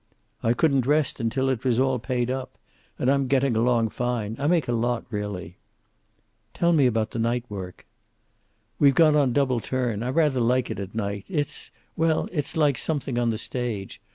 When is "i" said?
0.41-0.53, 4.39-4.47, 10.01-10.09